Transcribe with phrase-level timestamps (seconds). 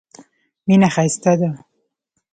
[0.67, 1.49] مینه ښایسته ده.